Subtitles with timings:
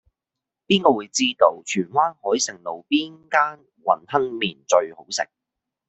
[0.65, 5.29] 邊個會知道荃灣海盛路邊間雲吞麵最好食